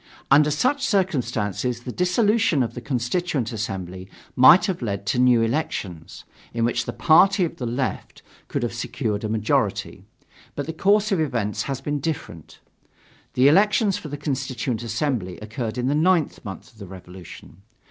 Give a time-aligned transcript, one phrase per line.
[0.31, 6.23] Under such circumstances the dissolution of the Constituent Assembly might have led to new elections,
[6.55, 10.03] in which the party of the Left could have secured a majority.
[10.55, 12.57] But the course of events has been different.
[13.35, 17.61] The elections for the Constituent Assembly occurred in the ninth month of the Revolution.